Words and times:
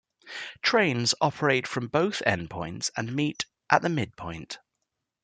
Trains 0.63 1.13
operate 1.21 1.67
from 1.67 1.87
both 1.87 2.23
endpoints 2.25 2.89
and 2.97 3.15
meet 3.15 3.45
at 3.69 3.83
the 3.83 3.89
midpoint. 3.89 4.57